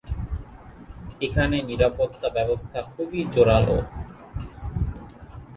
[1.21, 3.77] এখানে নিরাপত্তা ব্যবস্থা খুবই জোরালো।